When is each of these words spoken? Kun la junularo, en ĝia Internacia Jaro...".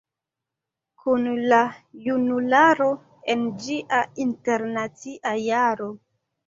Kun 1.03 1.27
la 1.51 1.59
junularo, 2.07 2.89
en 3.35 3.47
ĝia 3.67 4.03
Internacia 4.29 5.41
Jaro...". 5.49 5.97